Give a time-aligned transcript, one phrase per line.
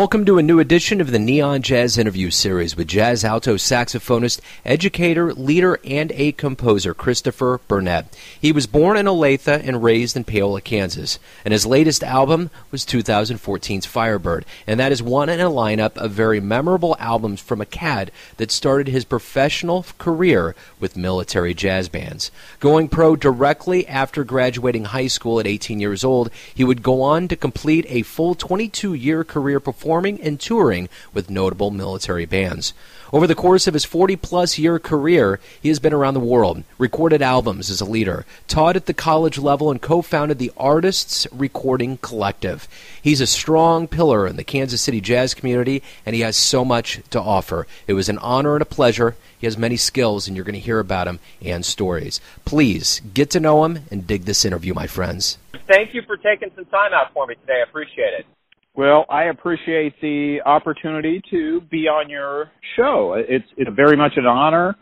[0.00, 4.40] Welcome to a new edition of the Neon Jazz Interview Series with jazz alto saxophonist,
[4.64, 8.16] educator, leader, and a composer, Christopher Burnett.
[8.40, 12.86] He was born in Olathe and raised in Paola, Kansas, and his latest album was
[12.86, 17.66] 2014's Firebird, and that is one in a lineup of very memorable albums from a
[17.66, 22.30] cad that started his professional career with military jazz bands.
[22.58, 27.28] Going pro directly after graduating high school at 18 years old, he would go on
[27.28, 32.72] to complete a full 22 year career performing and touring with notable military bands.
[33.12, 36.62] Over the course of his 40 plus year career, he has been around the world,
[36.78, 41.26] recorded albums as a leader, taught at the college level, and co founded the Artists
[41.32, 42.68] Recording Collective.
[43.02, 47.00] He's a strong pillar in the Kansas City jazz community, and he has so much
[47.10, 47.66] to offer.
[47.88, 49.16] It was an honor and a pleasure.
[49.40, 52.20] He has many skills, and you're going to hear about him and stories.
[52.44, 55.36] Please get to know him and dig this interview, my friends.
[55.66, 57.58] Thank you for taking some time out for me today.
[57.58, 58.26] I appreciate it.
[58.74, 63.14] Well, I appreciate the opportunity to be on your show.
[63.16, 64.76] It's it's very much an honor,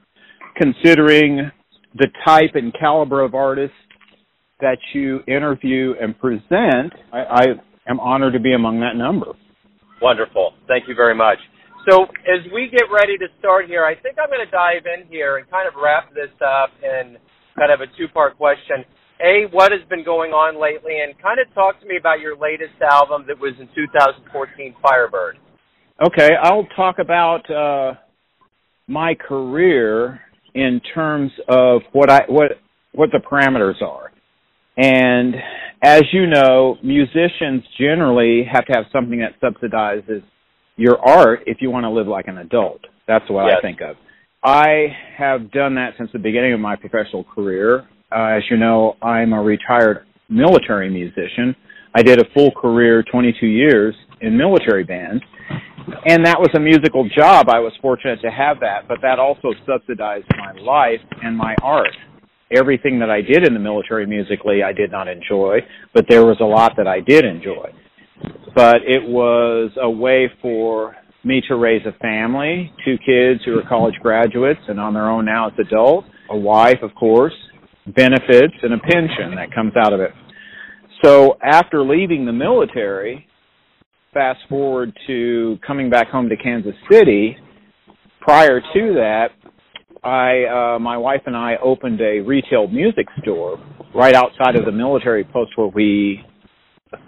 [0.56, 1.50] considering
[1.94, 3.76] the type and caliber of artists
[4.60, 6.92] that you interview and present.
[7.12, 7.44] I, I
[7.88, 9.32] am honored to be among that number.
[10.02, 10.52] Wonderful.
[10.66, 11.38] Thank you very much.
[11.88, 15.08] So, as we get ready to start here, I think I'm going to dive in
[15.08, 17.16] here and kind of wrap this up in
[17.56, 18.84] kind of a two part question.
[19.20, 22.36] A, what has been going on lately, and kind of talk to me about your
[22.36, 25.38] latest album that was in 2014, Firebird.
[26.06, 27.94] Okay, I'll talk about uh,
[28.86, 30.20] my career
[30.54, 32.52] in terms of what I what
[32.92, 34.12] what the parameters are.
[34.76, 35.34] And
[35.82, 40.22] as you know, musicians generally have to have something that subsidizes
[40.76, 42.80] your art if you want to live like an adult.
[43.08, 43.56] That's what yes.
[43.58, 43.96] I think of.
[44.42, 47.88] I have done that since the beginning of my professional career.
[48.10, 51.54] Uh, as you know, I'm a retired military musician.
[51.94, 55.22] I did a full career, 22 years, in military bands.
[56.06, 57.48] And that was a musical job.
[57.48, 61.94] I was fortunate to have that, but that also subsidized my life and my art.
[62.50, 65.58] Everything that I did in the military musically, I did not enjoy,
[65.92, 67.72] but there was a lot that I did enjoy.
[68.54, 73.68] But it was a way for me to raise a family, two kids who are
[73.68, 77.34] college graduates and on their own now as adults, a wife, of course,
[77.94, 80.10] benefits and a pension that comes out of it.
[81.04, 83.26] So after leaving the military,
[84.12, 87.36] fast forward to coming back home to Kansas City,
[88.20, 89.28] prior to that,
[90.04, 93.58] I uh my wife and I opened a retail music store
[93.94, 96.24] right outside of the military post where we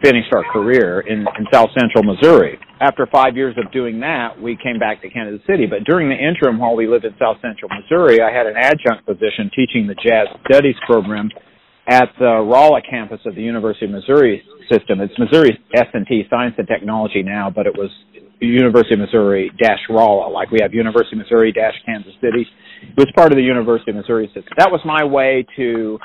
[0.02, 2.58] finished our career in, in South Central Missouri.
[2.80, 5.66] After five years of doing that, we came back to Kansas City.
[5.66, 9.04] But during the interim, while we lived in South Central Missouri, I had an adjunct
[9.04, 11.28] position teaching the jazz studies program
[11.86, 14.42] at the Rolla campus of the University of Missouri
[14.72, 15.00] system.
[15.00, 17.90] It's Missouri S&T Science and Technology now, but it was
[18.40, 22.46] University of Missouri dash Rolla, like we have University of Missouri dash Kansas City.
[22.82, 24.54] It was part of the University of Missouri system.
[24.56, 25.98] That was my way to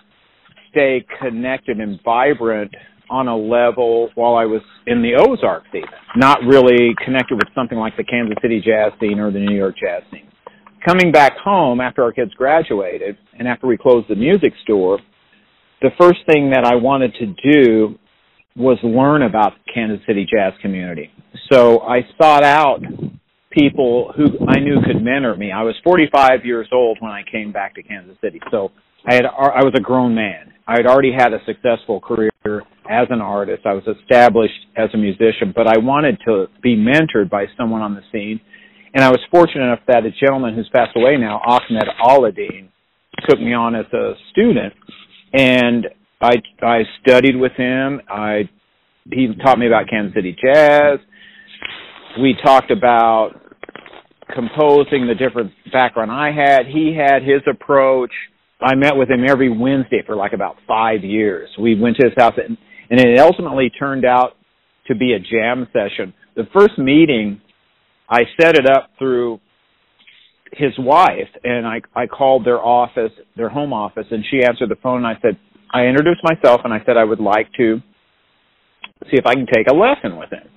[0.71, 2.75] stay connected and vibrant
[3.09, 7.77] on a level while I was in the Ozarks even, not really connected with something
[7.77, 10.29] like the Kansas City jazz scene or the New York jazz scene.
[10.85, 14.99] Coming back home after our kids graduated and after we closed the music store,
[15.81, 17.99] the first thing that I wanted to do
[18.55, 21.11] was learn about the Kansas City jazz community.
[21.51, 22.81] So I sought out
[23.51, 25.51] people who I knew could mentor me.
[25.51, 28.39] I was 45 years old when I came back to Kansas City.
[28.51, 28.71] So
[29.07, 30.53] I had I was a grown man.
[30.67, 32.31] I had already had a successful career
[32.89, 33.65] as an artist.
[33.65, 37.93] I was established as a musician, but I wanted to be mentored by someone on
[37.93, 38.39] the scene.
[38.93, 42.69] And I was fortunate enough that a gentleman who's passed away now, Ahmad Alaadeen,
[43.29, 44.73] took me on as a student.
[45.33, 45.87] And
[46.21, 46.31] I
[46.63, 48.01] I studied with him.
[48.09, 48.49] I
[49.11, 50.99] he taught me about Kansas City jazz.
[52.19, 53.33] We talked about
[54.33, 56.65] composing, the different background I had.
[56.65, 58.11] He had his approach
[58.61, 61.49] I met with him every Wednesday for like about five years.
[61.59, 62.57] We went to his house and,
[62.89, 64.33] and it ultimately turned out
[64.87, 66.13] to be a jam session.
[66.35, 67.41] The first meeting,
[68.09, 69.39] I set it up through
[70.53, 74.77] his wife and I, I called their office, their home office, and she answered the
[74.81, 75.37] phone and I said,
[75.73, 77.81] I introduced myself and I said I would like to
[79.11, 80.47] see if I can take a lesson with him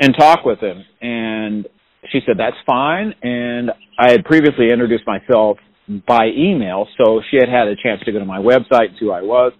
[0.00, 0.82] and talk with him.
[1.02, 1.66] And
[2.10, 3.14] she said, that's fine.
[3.22, 5.58] And I had previously introduced myself
[6.06, 9.06] by email, so she had had a chance to go to my website, and see
[9.06, 9.52] who I was.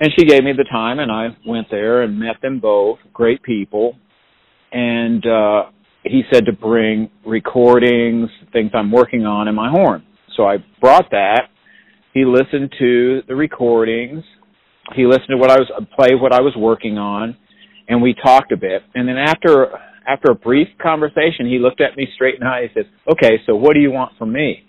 [0.00, 3.42] And she gave me the time, and I went there and met them both, great
[3.42, 3.96] people.
[4.72, 5.64] And uh,
[6.04, 10.04] he said to bring recordings, things I'm working on, in my horn.
[10.36, 11.48] So I brought that.
[12.14, 14.24] He listened to the recordings.
[14.94, 17.36] He listened to what I was play what I was working on,
[17.88, 18.82] and we talked a bit.
[18.94, 19.68] And then after
[20.06, 22.68] after a brief conversation, he looked at me straight in the eye.
[22.72, 24.64] He says, "Okay, so what do you want from me?"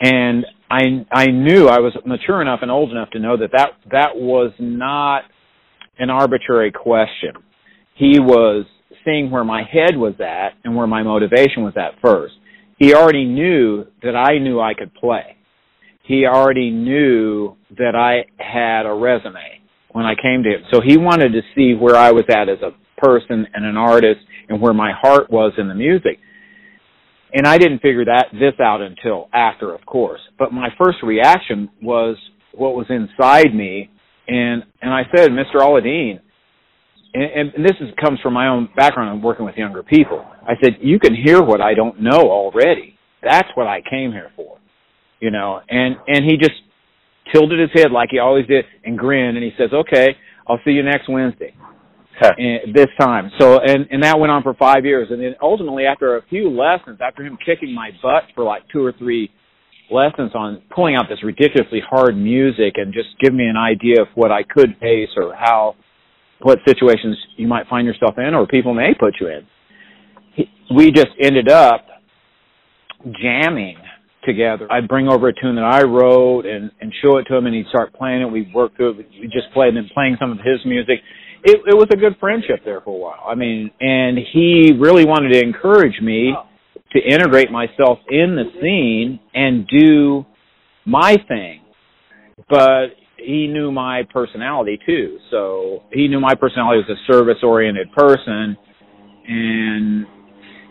[0.00, 3.72] And I I knew I was mature enough and old enough to know that that
[3.90, 5.24] that was not
[5.98, 7.34] an arbitrary question.
[7.94, 8.64] He was
[9.04, 12.34] seeing where my head was at and where my motivation was at first.
[12.78, 15.36] He already knew that I knew I could play.
[16.02, 19.60] He already knew that I had a resume
[19.92, 20.62] when I came to him.
[20.72, 24.20] So he wanted to see where I was at as a person and an artist
[24.48, 26.18] and where my heart was in the music.
[27.32, 30.20] And I didn't figure that this out until after, of course.
[30.38, 32.16] But my first reaction was
[32.52, 33.90] what was inside me,
[34.26, 35.60] and and I said, Mr.
[35.60, 36.20] Alaadeen,
[37.14, 40.24] and, and this is, comes from my own background of working with younger people.
[40.42, 42.96] I said, you can hear what I don't know already.
[43.22, 44.58] That's what I came here for,
[45.20, 45.60] you know.
[45.68, 46.60] And and he just
[47.32, 50.16] tilted his head like he always did and grinned, and he says, okay,
[50.48, 51.54] I'll see you next Wednesday
[52.20, 53.30] and this time.
[53.38, 55.08] So, and, and that went on for five years.
[55.10, 58.84] And then ultimately, after a few lessons, after him kicking my butt for like two
[58.84, 59.30] or three
[59.90, 64.08] lessons on pulling out this ridiculously hard music and just give me an idea of
[64.14, 65.74] what I could face or how,
[66.42, 69.46] what situations you might find yourself in or people may put you in.
[70.34, 70.44] He,
[70.74, 71.86] we just ended up
[73.20, 73.76] jamming
[74.24, 74.70] together.
[74.70, 77.54] I'd bring over a tune that I wrote and, and show it to him and
[77.54, 78.26] he'd start playing it.
[78.26, 79.08] We'd work through it.
[79.20, 81.00] We just played and playing some of his music
[81.44, 83.24] it, it was a good friendship there for a while.
[83.26, 86.34] I mean, and he really wanted to encourage me
[86.92, 90.26] to integrate myself in the scene and do
[90.84, 91.62] my thing.
[92.48, 95.18] But he knew my personality too.
[95.30, 98.56] So he knew my personality was a service oriented person
[99.28, 100.06] and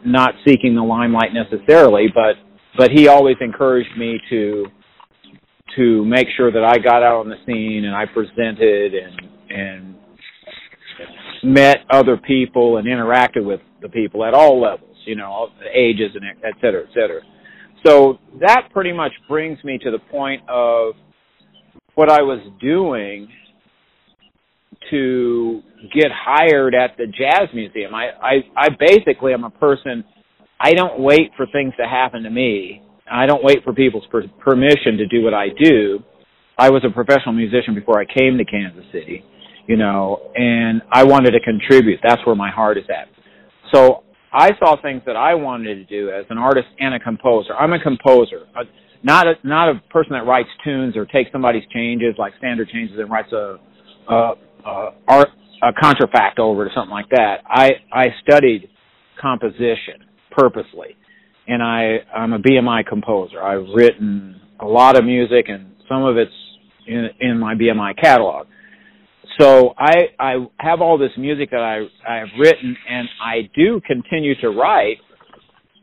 [0.06, 2.36] not seeking the limelight necessarily, but
[2.78, 4.66] but he always encouraged me to
[5.78, 9.96] to make sure that I got out on the scene and I presented and and
[11.44, 16.24] met other people and interacted with the people at all levels, you know, ages and
[16.44, 17.22] et cetera, et cetera.
[17.86, 20.96] So that pretty much brings me to the point of
[21.96, 23.30] what I was doing
[24.90, 25.62] to
[25.94, 27.94] get hired at the Jazz Museum.
[27.94, 30.04] I, I, I basically am a person,
[30.60, 32.82] I don't wait for things to happen to me.
[33.12, 36.00] I don't wait for people's per- permission to do what I do.
[36.58, 39.24] I was a professional musician before I came to Kansas City
[39.70, 42.00] you know, and I wanted to contribute.
[42.04, 43.08] That's where my heart is at.
[43.72, 44.02] So
[44.34, 47.54] I saw things that I wanted to do as an artist and a composer.
[47.54, 48.64] I'm a composer, uh,
[49.04, 52.98] not a, not a person that writes tunes or takes somebody's changes like standard changes
[52.98, 53.58] and writes a,
[54.10, 54.34] a,
[54.66, 55.30] a art
[55.62, 57.42] a contrafact over to something like that.
[57.46, 58.70] I I studied
[59.22, 60.98] composition purposely,
[61.48, 63.40] and I I'm a BMI composer.
[63.40, 66.32] I've written a lot of music, and some of it's
[66.88, 68.48] in in my BMI catalog
[69.38, 73.82] so I I have all this music that I I have written and I do
[73.86, 74.98] continue to write.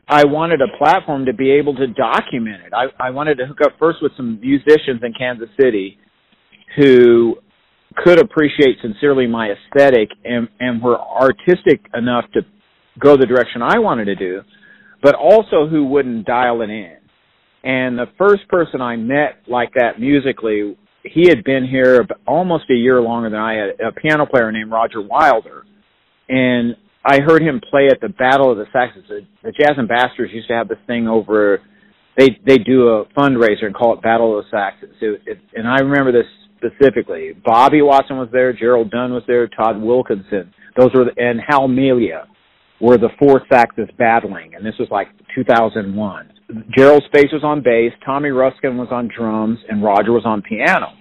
[0.08, 2.72] I wanted a platform to be able to document it.
[2.72, 5.98] I, I wanted to hook up first with some musicians in Kansas City
[6.76, 7.36] who
[7.96, 12.42] could appreciate sincerely my aesthetic and, and were artistic enough to
[13.00, 14.42] go the direction I wanted to do,
[15.02, 16.96] but also who wouldn't dial it in.
[17.64, 20.76] And the first person I met like that musically
[21.12, 24.70] he had been here almost a year longer than I had, a piano player named
[24.70, 25.64] Roger Wilder.
[26.28, 29.06] And I heard him play at the Battle of the Saxes.
[29.08, 31.60] The, the Jazz Ambassadors used to have this thing over,
[32.18, 34.90] they, they do a fundraiser and call it Battle of the.
[35.00, 37.32] It, it, and I remember this specifically.
[37.44, 40.52] Bobby Watson was there, Gerald Dunn was there, Todd Wilkinson.
[40.76, 42.26] Those were, the, and Hal Melia
[42.80, 44.54] were the four saxes battling.
[44.54, 46.32] And this was like 2001.
[46.76, 50.92] Gerald Spaits was on bass, Tommy Ruskin was on drums, and Roger was on piano.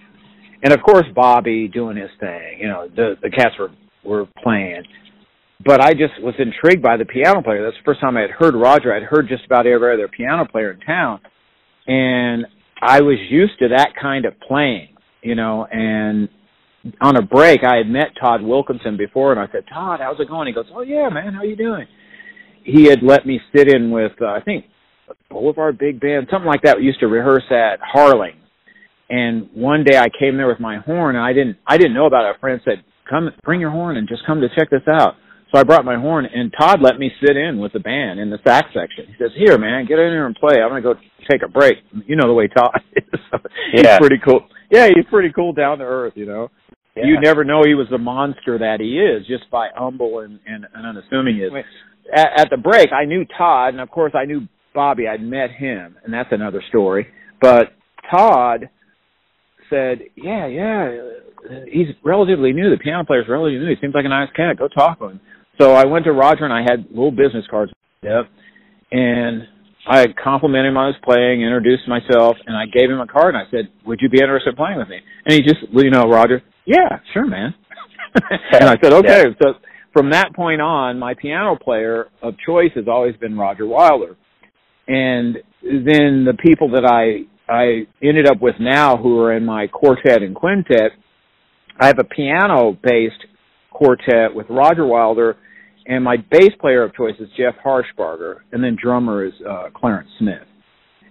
[0.63, 2.57] And of course, Bobby doing his thing.
[2.59, 3.69] You know, the the cats were
[4.03, 4.83] were playing.
[5.63, 7.63] But I just was intrigued by the piano player.
[7.63, 8.93] That's the first time I had heard Roger.
[8.93, 11.19] I'd heard just about every other piano player in town,
[11.87, 12.45] and
[12.81, 14.89] I was used to that kind of playing.
[15.21, 16.29] You know, and
[17.01, 20.29] on a break, I had met Todd Wilkinson before, and I said, "Todd, how's it
[20.29, 21.87] going?" He goes, "Oh yeah, man, how you doing?"
[22.63, 24.65] He had let me sit in with uh, I think
[25.29, 26.77] Boulevard Big Band, something like that.
[26.77, 28.35] We used to rehearse at Harling.
[29.09, 32.07] And one day I came there with my horn and I didn't I didn't know
[32.07, 32.35] about it.
[32.35, 35.15] A friend said, Come bring your horn and just come to check this out.
[35.51, 38.31] So I brought my horn and Todd let me sit in with the band in
[38.31, 39.05] the sax section.
[39.07, 40.59] He says, Here man, get in here and play.
[40.61, 40.95] I'm gonna go
[41.29, 41.77] take a break.
[42.07, 43.19] You know the way Todd is.
[43.73, 43.99] he's yeah.
[43.99, 44.47] pretty cool.
[44.71, 46.49] Yeah, he's pretty cool down to earth, you know.
[46.95, 47.05] Yeah.
[47.05, 50.65] You never know he was the monster that he is just by humble and, and,
[50.73, 51.51] and unassuming is.
[52.15, 55.07] At, at the break, I knew Todd, and of course I knew Bobby.
[55.07, 57.07] I'd met him, and that's another story.
[57.41, 57.73] But
[58.09, 58.69] Todd
[59.69, 60.97] said, "Yeah, yeah,
[61.69, 62.69] he's relatively new.
[62.69, 63.69] The piano player's relatively new.
[63.69, 64.57] He seems like a nice cat.
[64.57, 65.19] Go talk to him."
[65.59, 67.71] So I went to Roger and I had little business cards,
[68.91, 69.47] and
[69.87, 73.37] I complimented him on his playing, introduced myself, and I gave him a card and
[73.37, 76.09] I said, "Would you be interested in playing with me?" And he just, you know,
[76.09, 77.53] Roger, yeah, sure, man.
[78.53, 79.25] and I said, okay.
[79.27, 79.33] Yeah.
[79.41, 79.53] So
[79.93, 84.15] from that point on, my piano player of choice has always been Roger Wilder.
[84.87, 89.67] And then the people that I I ended up with now who are in my
[89.67, 90.91] quartet and quintet,
[91.79, 93.25] I have a piano based
[93.71, 95.37] quartet with Roger Wilder
[95.87, 100.09] and my bass player of choice is Jeff Harshbarger and then drummer is uh Clarence
[100.19, 100.47] Smith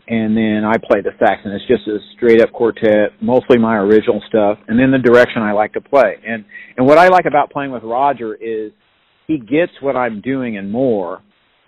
[0.07, 3.76] and then I play the sax, and it's just a straight up quartet, mostly my
[3.76, 6.16] original stuff, and then the direction I like to play.
[6.26, 6.45] And
[6.76, 8.73] and what I like about playing with Roger is
[9.26, 11.23] he gets what I'm doing and more,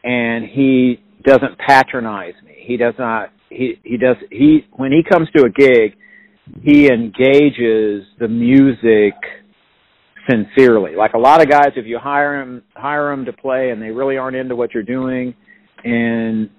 [0.04, 2.52] and he doesn't patronize me.
[2.66, 3.30] He does not.
[3.48, 5.96] He he does he when he comes to a gig,
[6.62, 9.14] he engages the music
[10.28, 10.97] sincerely.
[10.97, 13.90] Like a lot of guys, if you hire them, hire them to play and they
[13.90, 15.35] really aren't into what you're doing,
[15.85, 16.50] and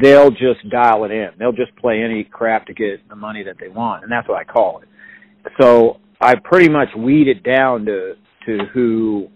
[0.00, 1.30] they'll just dial it in.
[1.38, 4.38] They'll just play any crap to get the money that they want, and that's what
[4.38, 4.88] I call it.
[5.60, 8.14] So I pretty much weed it down to
[8.46, 9.28] to who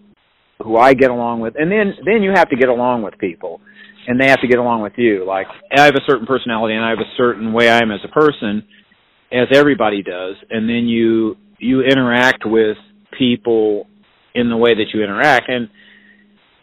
[0.62, 3.60] who I get along with, and then then you have to get along with people,
[4.06, 5.24] and they have to get along with you.
[5.26, 8.00] Like I have a certain personality, and I have a certain way I am as
[8.04, 8.64] a person,
[9.32, 12.76] as everybody does, and then you you interact with
[13.18, 13.86] people
[14.34, 15.68] in the way that you interact, and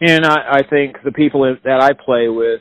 [0.00, 2.60] and I, I think the people that I play with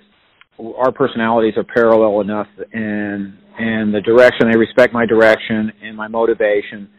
[0.78, 6.08] our personalities are parallel enough and and the direction they respect my direction and my
[6.08, 6.90] motivation.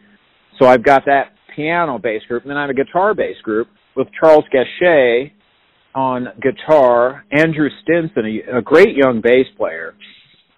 [0.59, 3.67] So I've got that piano bass group and then I have a guitar bass group
[3.95, 5.31] with Charles Gatschet
[5.95, 9.95] on guitar, Andrew Stinson, a, a great young bass player,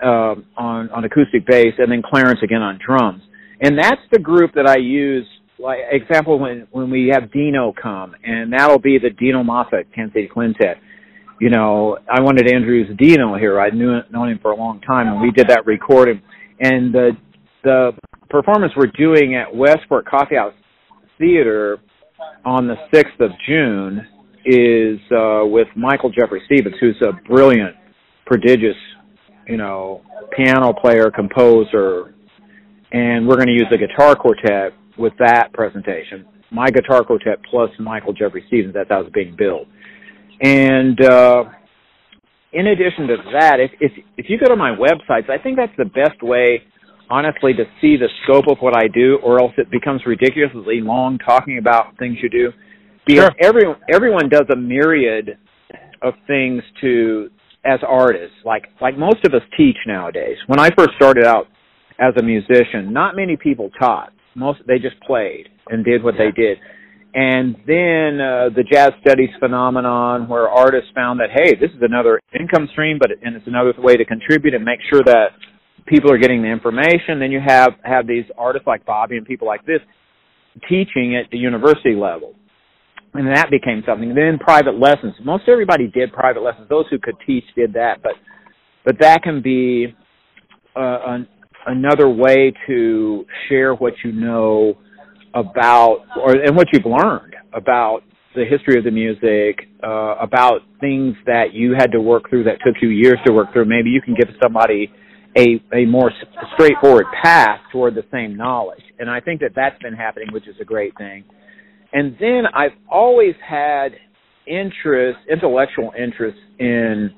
[0.03, 3.21] um, on on acoustic bass, and then Clarence again on drums.
[3.61, 5.25] And that's the group that I use.
[5.59, 10.13] Like example, when when we have Dino come, and that'll be the Dino Massa Kansas
[10.13, 10.77] City Quintet
[11.39, 13.59] you know, I wanted Andrews Dino here.
[13.59, 16.21] I knew known him for a long time, and we did that recording.
[16.59, 17.11] And the
[17.63, 17.91] the
[18.29, 20.53] performance we're doing at Westport Coffeehouse
[21.17, 21.77] Theater
[22.45, 24.05] on the sixth of June
[24.45, 27.75] is uh, with Michael Jeffrey Stevens, who's a brilliant,
[28.25, 28.75] prodigious,
[29.47, 30.01] you know,
[30.35, 32.13] piano player, composer,
[32.91, 36.25] and we're going to use the guitar quartet with that presentation.
[36.51, 38.73] My guitar quartet plus Michael Jeffrey Stevens.
[38.73, 39.67] That's how it's being built.
[40.41, 41.43] And uh,
[42.51, 45.75] in addition to that, if, if if you go to my websites, I think that's
[45.77, 46.63] the best way,
[47.09, 51.17] honestly, to see the scope of what I do, or else it becomes ridiculously long
[51.19, 52.51] talking about things you do.
[53.05, 53.35] Because sure.
[53.41, 55.37] everyone everyone does a myriad
[56.01, 57.29] of things to
[57.65, 58.35] as artists.
[58.45, 60.37] Like like most of us teach nowadays.
[60.47, 61.47] When I first started out
[61.99, 64.13] as a musician, not many people taught.
[64.35, 66.25] Most they just played and did what yeah.
[66.25, 66.57] they did.
[67.13, 72.19] And then uh, the jazz studies phenomenon where artists found that hey this is another
[72.39, 75.29] income stream but and it's another way to contribute and make sure that
[75.87, 77.19] people are getting the information.
[77.19, 79.81] Then you have have these artists like bobby and people like this
[80.67, 82.35] teaching at the university level.
[83.13, 84.13] And that became something.
[84.13, 85.15] Then private lessons.
[85.23, 86.69] Most everybody did private lessons.
[86.69, 88.03] Those who could teach did that.
[88.03, 88.13] But
[88.85, 89.95] but that can be
[90.75, 91.27] uh, an,
[91.67, 94.77] another way to share what you know
[95.33, 98.01] about or and what you've learned about
[98.35, 102.57] the history of the music, uh, about things that you had to work through that
[102.65, 103.65] took you years to work through.
[103.65, 104.91] Maybe you can give somebody
[105.37, 106.11] a a more
[106.53, 110.55] straightforward path toward the same knowledge, and I think that that's been happening, which is
[110.61, 111.23] a great thing.
[111.91, 113.93] And then I've always had
[114.45, 117.11] interest, intellectual interest in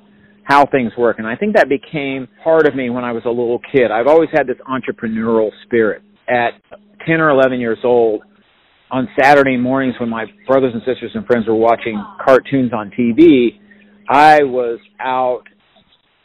[0.51, 3.29] how things work, and I think that became part of me when I was a
[3.29, 3.89] little kid.
[3.89, 6.01] I've always had this entrepreneurial spirit.
[6.27, 6.51] At
[7.08, 8.24] 10 or 11 years old,
[8.91, 13.60] on Saturday mornings when my brothers and sisters and friends were watching cartoons on TV,
[14.10, 15.43] I was out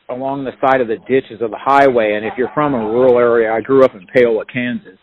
[0.09, 2.14] along the side of the ditches of the highway.
[2.16, 4.99] And if you're from a rural area, I grew up in Paola, Kansas.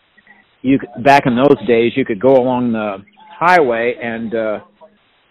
[0.60, 2.98] You back in those days, you could go along the
[3.38, 4.58] highway and uh,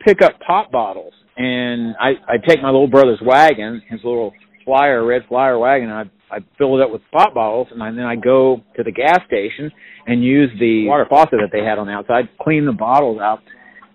[0.04, 1.14] pick up pop bottles.
[1.38, 4.34] And I I'd take my little brother's wagon, his little
[4.66, 8.06] flyer, red flyer wagon, and I'd I fill it up with pop bottles, and then
[8.06, 9.72] I go to the gas station
[10.08, 13.40] and use the water faucet that they had on the outside, clean the bottles out,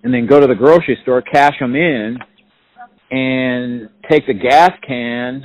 [0.04, 2.16] and then go to the grocery store, cash them in,
[3.11, 5.42] and take the gas can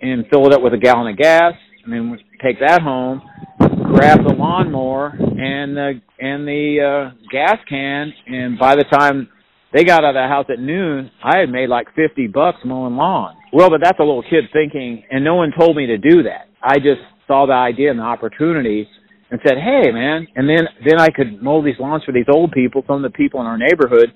[0.00, 3.22] and fill it up with a gallon of gas, and then take that home,
[3.58, 9.28] grab the lawnmower and the and the uh, gas can, and by the time
[9.76, 12.96] they got out of the house at noon, I had made like fifty bucks mowing
[12.96, 13.36] lawn.
[13.52, 16.48] Well, but that's a little kid thinking, and no one told me to do that.
[16.62, 18.88] I just saw the idea and the opportunity
[19.30, 22.52] and said, "Hey, man!" And then then I could mow these lawns for these old
[22.52, 24.14] people, some of the people in our neighborhood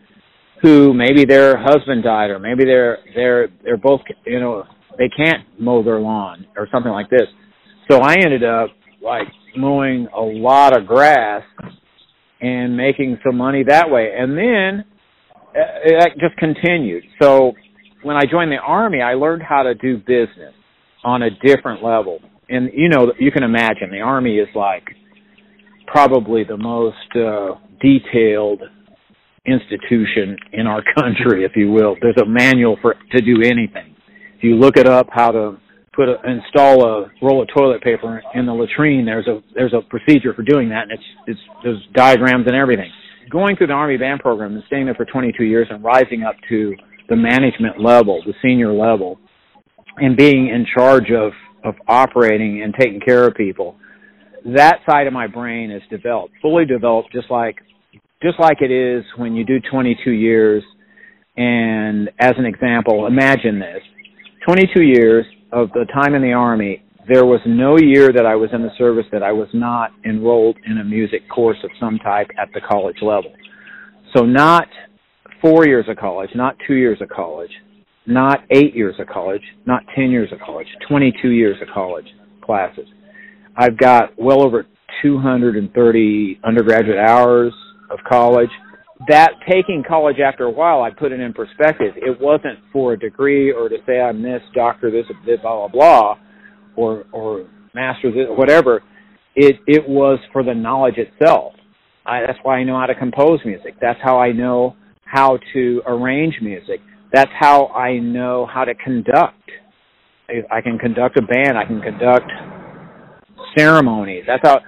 [0.62, 4.64] who maybe their husband died or maybe they're they're they're both you know
[4.98, 7.28] they can't mow their lawn or something like this.
[7.90, 8.70] So I ended up
[9.02, 11.42] like mowing a lot of grass
[12.40, 14.12] and making some money that way.
[14.16, 14.84] And then
[15.54, 17.04] that just continued.
[17.20, 17.52] So
[18.02, 20.54] when I joined the army, I learned how to do business
[21.04, 22.20] on a different level.
[22.48, 24.84] And you know, you can imagine the army is like
[25.86, 28.62] probably the most uh, detailed
[29.46, 31.96] institution in our country, if you will.
[32.00, 33.94] There's a manual for to do anything.
[34.36, 35.58] If you look it up, how to
[35.94, 39.82] put a, install a roll of toilet paper in the latrine, there's a there's a
[39.88, 42.90] procedure for doing that, and it's it's there's diagrams and everything.
[43.30, 46.34] Going through the Army band program and staying there for 22 years and rising up
[46.48, 46.74] to
[47.08, 49.18] the management level, the senior level,
[49.98, 51.32] and being in charge of
[51.62, 53.76] of operating and taking care of people,
[54.46, 57.56] that side of my brain is developed, fully developed, just like
[58.22, 60.62] just like it is when you do 22 years.
[61.36, 63.82] And as an example, imagine this:
[64.46, 68.50] 22 years of the time in the army, there was no year that I was
[68.52, 72.28] in the service that I was not enrolled in a music course of some type
[72.40, 73.32] at the college level.
[74.16, 74.68] So not
[75.42, 77.50] four years of college, not two years of college,
[78.06, 82.06] not eight years of college, not 10 years of college, 22 years of college
[82.44, 82.86] classes.
[83.56, 84.66] I've got well over
[85.02, 87.52] 230 undergraduate hours
[87.90, 88.50] of college.
[89.08, 91.94] That taking college after a while, I put it in perspective.
[91.96, 95.06] It wasn't for a degree or to say I'm this doctor, this,
[95.42, 96.18] blah, blah, blah,
[96.76, 98.82] or, or master this, whatever.
[99.34, 101.52] It, it was for the knowledge itself.
[102.04, 103.74] I, that's why I know how to compose music.
[103.80, 106.80] That's how I know how to arrange music.
[107.12, 109.34] That's how I know how to conduct.
[110.50, 111.58] I can conduct a band.
[111.58, 112.30] I can conduct
[113.56, 114.24] ceremonies.
[114.26, 114.60] That's how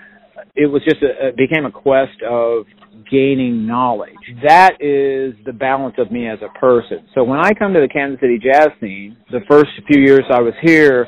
[0.54, 2.64] it was just a, it became a quest of
[3.10, 4.12] gaining knowledge.
[4.46, 7.06] That is the balance of me as a person.
[7.14, 10.40] So when I come to the Kansas City jazz scene, the first few years I
[10.40, 11.06] was here,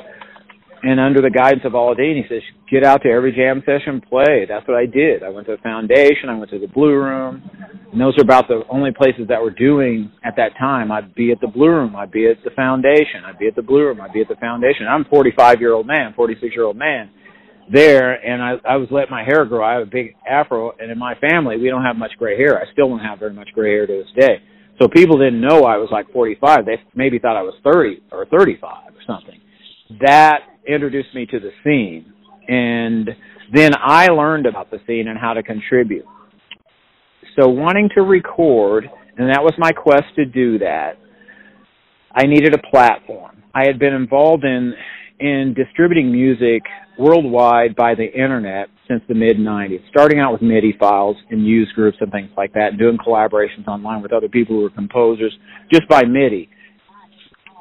[0.85, 4.45] and under the guidance of Alaadeen, he says, get out to every jam session, play.
[4.47, 5.23] That's what I did.
[5.23, 7.41] I went to the foundation, I went to the Blue Room,
[7.91, 10.91] and those are about the only places that were doing at that time.
[10.91, 13.63] I'd be at the Blue Room, I'd be at the foundation, I'd be at the
[13.63, 14.87] Blue Room, I'd be at the foundation.
[14.87, 17.09] I'm a 45 year old man, 46 year old man
[17.71, 19.65] there and I, I was letting my hair grow.
[19.65, 22.59] I have a big afro and in my family we don't have much gray hair.
[22.59, 24.37] I still don't have very much gray hair to this day.
[24.79, 26.65] So people didn't know I was like 45.
[26.65, 29.39] They maybe thought I was 30 or 35 or something.
[30.01, 32.13] That introduced me to the scene.
[32.47, 33.09] And
[33.53, 36.05] then I learned about the scene and how to contribute.
[37.39, 40.97] So wanting to record, and that was my quest to do that,
[42.13, 43.43] I needed a platform.
[43.53, 44.73] I had been involved in
[45.19, 46.63] in distributing music
[46.99, 51.71] worldwide by the internet since the mid 90s, starting out with MIDI files and use
[51.73, 55.33] groups and things like that, and doing collaborations online with other people who were composers
[55.71, 56.49] just by MIDI.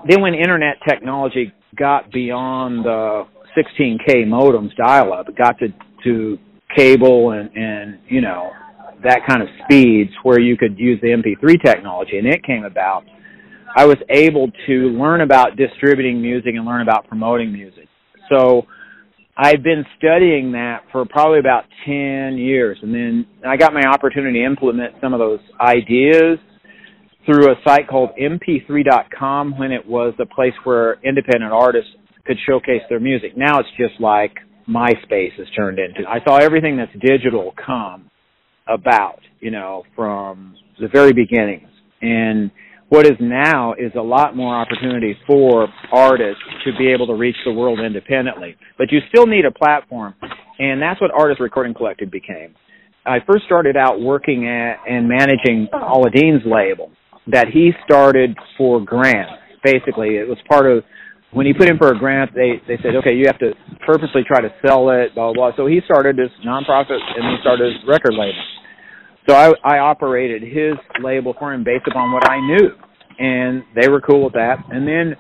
[0.09, 3.25] Then when internet technology got beyond the
[3.57, 5.69] 16k modems dial-up, it got to
[6.05, 6.39] to
[6.77, 8.51] cable and and you know
[9.03, 13.05] that kind of speeds where you could use the MP3 technology, and it came about.
[13.77, 17.89] I was able to learn about distributing music and learn about promoting music.
[18.31, 18.67] So
[19.37, 22.79] I've been studying that for probably about 10 years.
[22.83, 26.39] And then I got my opportunity to implement some of those ideas
[27.27, 31.91] through a site called mp3.com when it was a place where independent artists
[32.27, 33.37] could showcase their music.
[33.37, 34.33] Now it's just like
[34.69, 36.09] MySpace has turned into.
[36.09, 38.11] I saw everything that's digital come
[38.67, 41.69] about, you know, from the very beginnings.
[42.01, 42.51] And
[42.89, 47.37] what is now is a lot more opportunity for artists to be able to reach
[47.45, 48.57] the world independently.
[48.79, 50.15] But you still need a platform,
[50.59, 52.55] and that's what Artist Recording Collective became.
[53.07, 56.91] I first started out working at and managing Alaadeen's label
[57.29, 59.33] that he started for grants.
[59.63, 60.85] Basically, it was part of
[61.33, 63.53] when he put in for a grant, they they said, okay, you have to
[63.87, 65.51] purposely try to sell it, blah blah.
[65.51, 65.57] blah.
[65.57, 68.43] So he started this nonprofit and he started his record label.
[69.29, 72.71] So I, I operated his label for him based upon what I knew,
[73.19, 74.57] and they were cool with that.
[74.71, 75.17] And then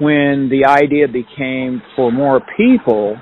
[0.00, 3.16] when the idea became for more people,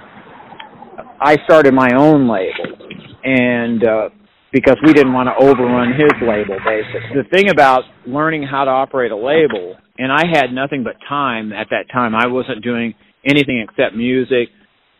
[1.21, 2.79] I started my own label,
[3.25, 4.09] and uh,
[4.53, 7.23] because we didn't want to overrun his label, basically.
[7.23, 11.53] The thing about learning how to operate a label, and I had nothing but time
[11.53, 12.15] at that time.
[12.15, 14.49] I wasn't doing anything except music.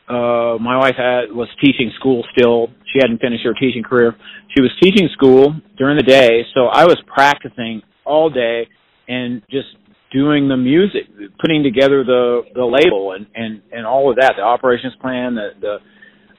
[0.09, 2.69] Uh, my wife had, was teaching school still.
[2.93, 4.17] She hadn't finished her teaching career.
[4.57, 8.67] She was teaching school during the day, so I was practicing all day
[9.07, 9.69] and just
[10.13, 11.03] doing the music,
[11.41, 15.51] putting together the the label and and and all of that, the operations plan, the
[15.61, 15.77] the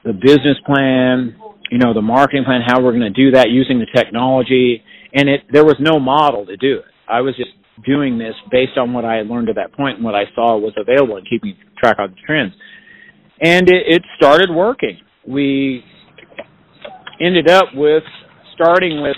[0.04, 1.36] the business plan,
[1.70, 4.82] you know, the marketing plan, how we're going to do that using the technology,
[5.14, 6.84] and it there was no model to do it.
[7.08, 7.50] I was just
[7.84, 10.58] doing this based on what I had learned at that point and what I saw
[10.58, 12.52] was available and keeping track of the trends.
[13.40, 14.98] And it, it started working.
[15.26, 15.82] We
[17.20, 18.02] ended up with
[18.54, 19.16] starting with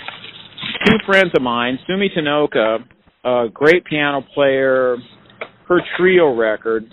[0.85, 2.79] two friends of mine, Sumi Tonooka,
[3.25, 4.97] a great piano player,
[5.67, 6.85] her trio record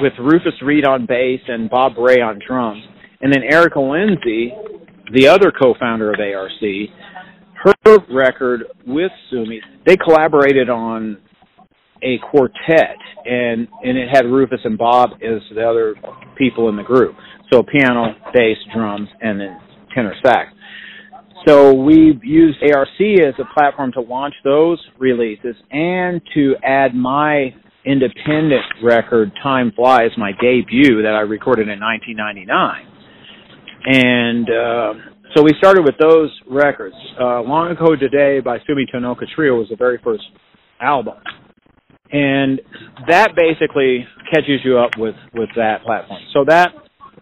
[0.00, 2.82] with Rufus Reid on bass and Bob Braye on drums.
[3.20, 4.52] And then Erica Lindsay,
[5.12, 6.50] the other co-founder of ARC,
[7.84, 11.18] her record with Sumi, they collaborated on
[12.02, 15.94] a quartet and and it had Rufus and Bob as the other
[16.36, 17.16] people in the group.
[17.52, 19.60] So piano, bass, drums, and then
[19.94, 20.50] tenor sax.
[21.46, 27.54] So we used ARC as a platform to launch those releases and to add my
[27.84, 32.95] independent record, Time Flies, my debut that I recorded in 1999.
[33.86, 34.92] And uh,
[35.34, 36.96] so we started with those records.
[37.20, 40.24] Uh, Long Ago Today by Sumi Tonooka Trio was the very first
[40.80, 41.14] album.
[42.12, 42.60] And
[43.08, 46.20] that basically catches you up with, with that platform.
[46.32, 46.72] So that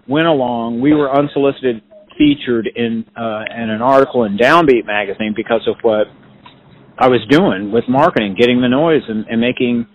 [0.09, 0.81] went along.
[0.81, 1.83] We were unsolicited
[2.16, 6.07] featured in uh, in an article in Downbeat magazine because of what
[6.98, 9.87] I was doing with marketing, getting the noise and, and making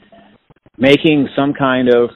[0.77, 2.09] making some kind of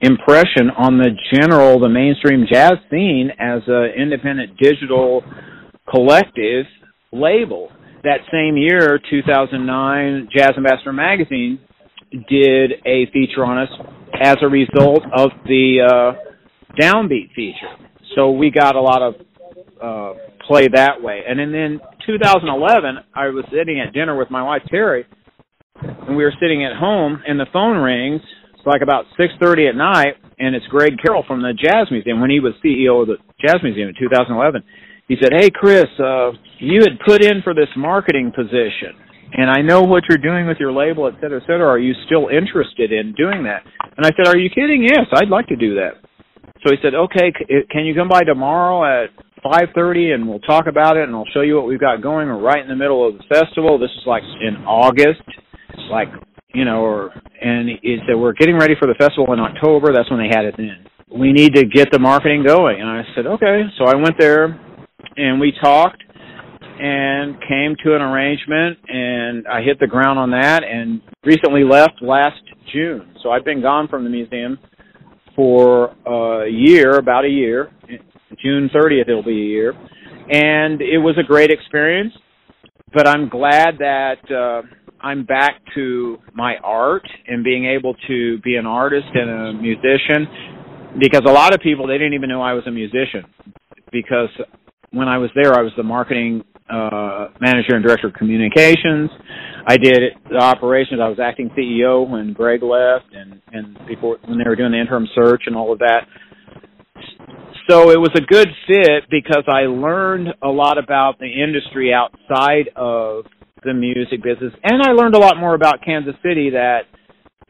[0.00, 5.22] impression on the general, the mainstream jazz scene as an independent digital
[5.90, 6.66] collective
[7.12, 7.70] label.
[8.04, 11.58] That same year, 2009, Jazz Ambassador magazine
[12.28, 13.68] did a feature on us
[14.22, 17.74] as a result of the uh, Downbeat feature.
[18.14, 19.14] So we got a lot of
[19.82, 21.22] uh, play that way.
[21.28, 25.04] And then in 2011, I was sitting at dinner with my wife Terry,
[25.82, 28.22] and we were sitting at home, and the phone rings.
[28.68, 32.38] Like about 6:30 at night, and it's Greg Carroll from the Jazz Museum when he
[32.38, 34.62] was CEO of the Jazz Museum in 2011.
[35.08, 38.94] He said, "Hey Chris, uh, you had put in for this marketing position."
[39.30, 41.68] and I know what you're doing with your label, et cetera, et cetera.
[41.68, 43.60] Are you still interested in doing that?
[43.98, 44.82] And I said, Are you kidding?
[44.82, 46.00] Yes, I'd like to do that.
[46.64, 47.32] So he said, okay,
[47.70, 49.10] can you come by tomorrow at
[49.44, 52.26] 5.30 and we'll talk about it and I'll show you what we've got going.
[52.26, 53.78] We're right in the middle of the festival.
[53.78, 55.22] This is like in August,
[55.90, 56.08] like,
[56.54, 57.10] you know, or,
[57.42, 59.92] and he said, we're getting ready for the festival in October.
[59.92, 60.86] That's when they had it then.
[61.10, 62.80] We need to get the marketing going.
[62.80, 63.62] And I said, okay.
[63.78, 64.58] So I went there
[65.16, 66.02] and we talked
[66.80, 72.00] and came to an arrangement and I hit the ground on that and recently left
[72.00, 72.40] last
[72.72, 73.14] June.
[73.22, 74.58] So I've been gone from the museum
[75.34, 77.70] for a year, about a year.
[78.42, 79.72] June 30th, it'll be a year.
[80.30, 82.12] And it was a great experience,
[82.92, 84.62] but I'm glad that uh,
[85.00, 90.26] I'm back to my art and being able to be an artist and a musician
[90.98, 93.24] because a lot of people, they didn't even know I was a musician
[93.92, 94.30] because
[94.90, 99.10] when I was there, I was the marketing uh, manager and director of communications.
[99.66, 101.00] I did the operations.
[101.02, 104.80] I was acting CEO when Greg left, and and before when they were doing the
[104.80, 106.06] interim search and all of that.
[107.68, 112.70] So it was a good fit because I learned a lot about the industry outside
[112.76, 113.26] of
[113.68, 116.82] the music business, and I learned a lot more about Kansas City that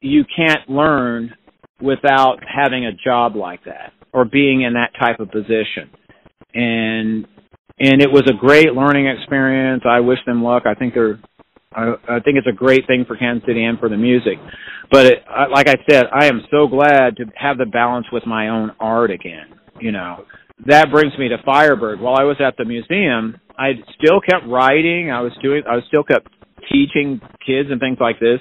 [0.00, 1.34] you can't learn
[1.80, 5.90] without having a job like that or being in that type of position.
[6.54, 7.26] And
[7.80, 9.84] and it was a great learning experience.
[9.88, 10.64] I wish them luck.
[10.66, 11.20] I think they're
[11.72, 14.38] I, I think it's a great thing for Kansas City and for the music.
[14.90, 18.26] But it, I, like I said, I am so glad to have the balance with
[18.26, 19.46] my own art again.
[19.80, 20.24] You know,
[20.66, 22.00] that brings me to Firebird.
[22.00, 25.10] While I was at the museum, I still kept writing.
[25.10, 25.62] I was doing.
[25.68, 26.28] I was still kept
[26.70, 28.40] teaching kids and things like this.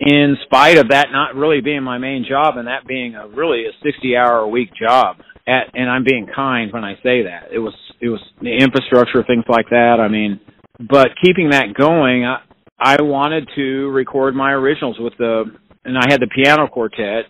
[0.00, 3.64] In spite of that not really being my main job and that being a really
[3.66, 7.48] a 60 hour a week job at, and I'm being kind when I say that.
[7.52, 9.98] It was it was the infrastructure, things like that.
[10.00, 10.40] I mean,
[10.78, 12.38] but keeping that going, I,
[12.78, 15.44] I wanted to record my originals with the,
[15.84, 17.24] and I had the piano quartet,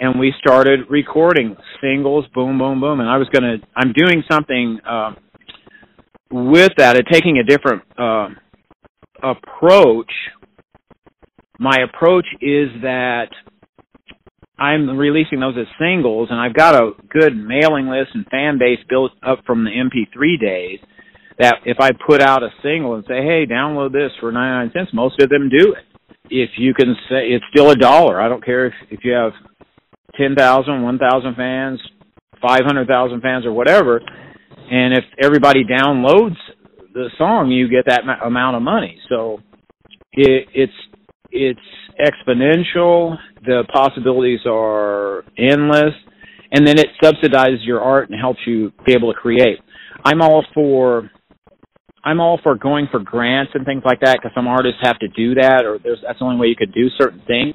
[0.00, 2.98] and we started recording singles, boom, boom, boom.
[3.00, 5.12] And I was gonna, I'm doing something uh,
[6.30, 8.28] with that, and taking a different uh,
[9.22, 10.10] approach.
[11.58, 13.28] My approach is that
[14.58, 18.80] I'm releasing those as singles, and I've got a good mailing list and fan base
[18.88, 20.80] built up from the MP3 days.
[21.38, 24.92] That if I put out a single and say, "Hey, download this for 99 cents,"
[24.92, 25.84] most of them do it.
[26.30, 29.32] If you can say it's still a dollar, I don't care if if you have
[30.16, 31.80] 10,000, 1,000 fans,
[32.42, 34.00] 500,000 fans, or whatever,
[34.70, 36.36] and if everybody downloads
[36.94, 38.98] the song, you get that amount of money.
[39.08, 39.40] So
[40.12, 40.72] it, it's
[41.30, 41.60] it's
[42.00, 43.16] exponential.
[43.44, 45.94] The possibilities are endless.
[46.50, 49.58] And then it subsidizes your art and helps you be able to create.
[50.04, 51.10] I'm all for
[52.04, 55.08] I'm all for going for grants and things like that because some artists have to
[55.08, 57.54] do that, or there's that's the only way you could do certain things.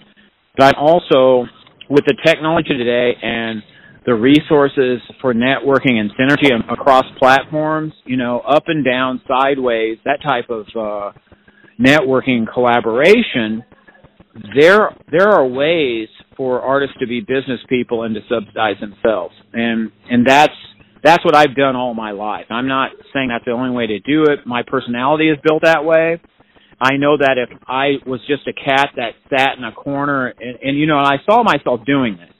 [0.55, 1.47] But I'm also
[1.89, 3.63] with the technology today and
[4.05, 10.19] the resources for networking and synergy across platforms, you know, up and down, sideways, that
[10.21, 11.11] type of uh,
[11.79, 13.63] networking collaboration.
[14.59, 19.91] There, there are ways for artists to be business people and to subsidize themselves, and
[20.09, 20.53] and that's
[21.03, 22.45] that's what I've done all my life.
[22.49, 24.39] I'm not saying that's the only way to do it.
[24.45, 26.19] My personality is built that way.
[26.81, 30.57] I know that if I was just a cat that sat in a corner and,
[30.61, 32.32] and you know, I saw myself doing this,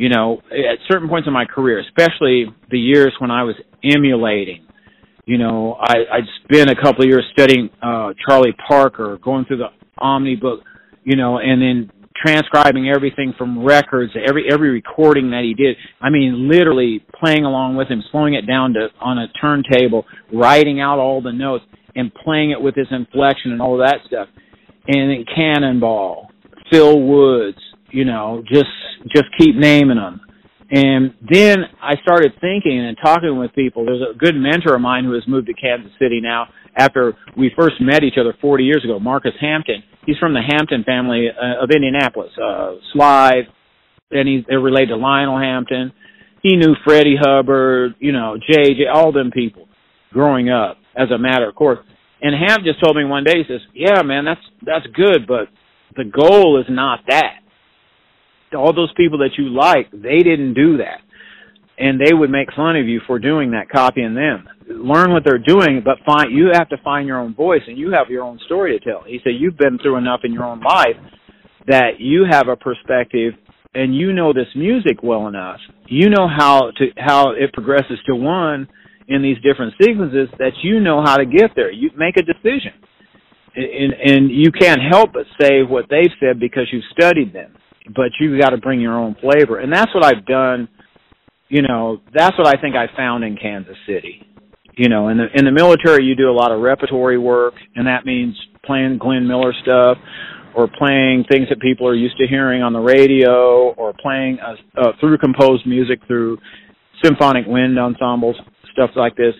[0.00, 4.64] you know, at certain points in my career, especially the years when I was emulating,
[5.26, 9.58] you know, I, I'd spent a couple of years studying, uh, Charlie Parker, going through
[9.58, 9.68] the
[10.00, 10.60] Omnibook,
[11.04, 15.76] you know, and then transcribing everything from records, every every recording that he did.
[16.00, 20.80] I mean, literally playing along with him, slowing it down to on a turntable, writing
[20.80, 24.28] out all the notes, and playing it with his inflection and all that stuff.
[24.88, 26.30] And then Cannonball,
[26.72, 27.58] Phil Woods,
[27.92, 28.70] you know, just
[29.08, 30.20] just keep naming them.
[30.70, 33.84] And then I started thinking and talking with people.
[33.84, 37.50] There's a good mentor of mine who has moved to Kansas City now after we
[37.58, 39.82] first met each other 40 years ago, Marcus Hampton.
[40.06, 42.30] He's from the Hampton family uh, of Indianapolis.
[42.40, 42.74] Uh,
[44.12, 45.92] and he's related to Lionel Hampton.
[46.42, 49.66] He knew Freddie Hubbard, you know, JJ, all them people
[50.12, 51.78] growing up as a matter of course.
[52.22, 55.48] And Hamp just told me one day, he says, yeah, man, that's, that's good, but
[55.96, 57.40] the goal is not that.
[58.54, 61.00] All those people that you like, they didn't do that
[61.80, 64.46] and they would make fun of you for doing that, copying them.
[64.68, 67.90] Learn what they're doing, but find you have to find your own voice, and you
[67.90, 69.02] have your own story to tell.
[69.04, 70.96] He said you've been through enough in your own life
[71.66, 73.32] that you have a perspective,
[73.74, 75.58] and you know this music well enough.
[75.86, 78.68] You know how to how it progresses to one
[79.08, 81.72] in these different sequences that you know how to get there.
[81.72, 82.72] You make a decision,
[83.56, 87.54] and, and you can't help but say what they've said because you've studied them.
[87.94, 90.68] But you've got to bring your own flavor, and that's what I've done
[91.50, 94.24] you know, that's what I think I found in Kansas City.
[94.76, 97.86] You know, in the in the military, you do a lot of repertory work, and
[97.86, 99.98] that means playing Glenn Miller stuff,
[100.56, 104.92] or playing things that people are used to hearing on the radio, or playing uh,
[105.00, 106.38] through composed music through
[107.04, 108.36] symphonic wind ensembles,
[108.72, 109.34] stuff like this.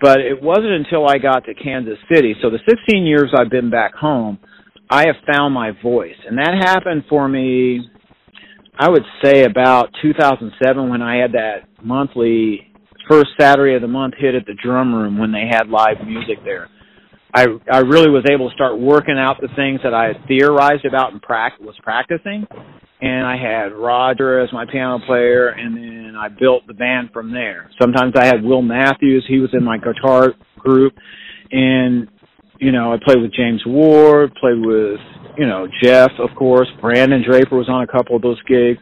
[0.00, 2.36] But it wasn't until I got to Kansas City.
[2.42, 4.38] So the 16 years I've been back home,
[4.90, 7.88] I have found my voice, and that happened for me
[8.80, 12.72] I would say about 2007 when I had that monthly
[13.10, 16.38] first Saturday of the month hit at the drum room when they had live music
[16.44, 16.70] there.
[17.34, 20.86] I I really was able to start working out the things that I had theorized
[20.86, 22.46] about and prac- was practicing,
[23.02, 27.32] and I had Roger as my piano player, and then I built the band from
[27.32, 27.70] there.
[27.80, 30.94] Sometimes I had Will Matthews; he was in my guitar group,
[31.52, 32.08] and
[32.60, 35.00] you know I played with James Ward, played with
[35.36, 38.78] you know, Jeff, of course, Brandon Draper was on a couple of those gigs.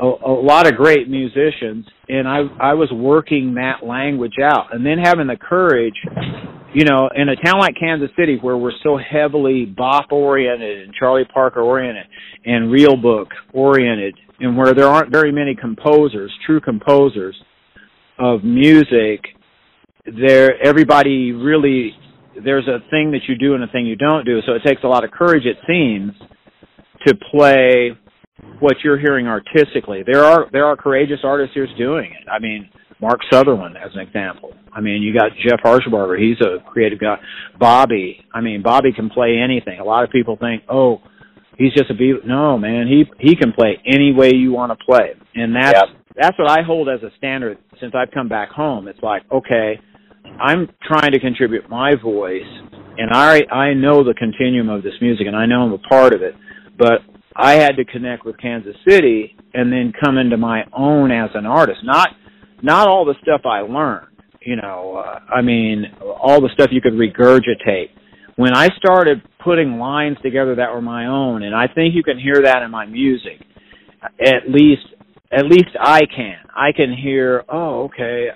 [0.00, 4.84] A, a lot of great musicians, and I I was working that language out, and
[4.84, 5.94] then having the courage,
[6.74, 10.92] you know, in a town like Kansas City where we're so heavily Bop oriented and
[10.94, 12.06] Charlie Parker oriented
[12.44, 17.36] and Real Book oriented, and where there aren't very many composers, true composers
[18.18, 19.20] of music,
[20.04, 21.92] there everybody really
[22.42, 24.40] there's a thing that you do and a thing you don't do.
[24.46, 26.12] So it takes a lot of courage, it seems,
[27.06, 27.92] to play
[28.60, 30.02] what you're hearing artistically.
[30.06, 32.28] There are there are courageous artists here doing it.
[32.28, 32.68] I mean,
[33.00, 34.52] Mark Southerland as an example.
[34.72, 36.18] I mean, you got Jeff Harshbarger.
[36.18, 37.16] He's a creative guy.
[37.58, 38.24] Bobby.
[38.32, 39.78] I mean, Bobby can play anything.
[39.78, 41.00] A lot of people think, oh,
[41.58, 42.26] he's just a beat.
[42.26, 45.96] No, man, he he can play any way you want to play, and that's yep.
[46.16, 47.58] that's what I hold as a standard.
[47.80, 49.78] Since I've come back home, it's like, okay,
[50.40, 52.42] I'm trying to contribute my voice,
[52.98, 56.14] and I I know the continuum of this music, and I know I'm a part
[56.14, 56.34] of it.
[56.76, 57.02] But
[57.36, 61.46] I had to connect with Kansas City, and then come into my own as an
[61.46, 61.80] artist.
[61.84, 62.08] Not
[62.62, 64.08] not all the stuff I learned.
[64.40, 67.90] You know, uh, I mean, all the stuff you could regurgitate.
[68.36, 72.18] When I started putting lines together that were my own, and I think you can
[72.18, 73.40] hear that in my music.
[74.20, 74.82] At least,
[75.32, 76.36] at least I can.
[76.54, 77.44] I can hear.
[77.48, 78.28] Oh, okay.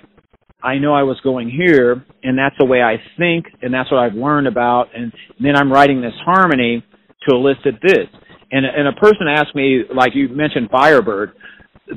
[0.61, 3.99] I know I was going here, and that's the way I think, and that's what
[3.99, 6.83] I've learned about, and then I'm writing this harmony
[7.27, 8.07] to elicit this.
[8.51, 11.33] And, and a person asked me, like you mentioned Firebird,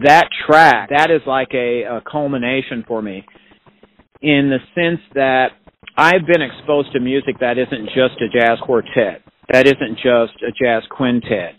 [0.05, 3.25] that track, that is like a, a culmination for me
[4.21, 5.49] in the sense that
[5.97, 10.53] I've been exposed to music that isn't just a jazz quartet, that isn't just a
[10.53, 11.57] jazz quintet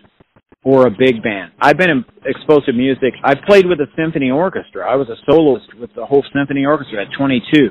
[0.63, 1.52] or a big band.
[1.60, 3.13] I've been exposed to music.
[3.23, 4.89] I've played with a symphony orchestra.
[4.89, 7.69] I was a soloist with the whole symphony orchestra at 22.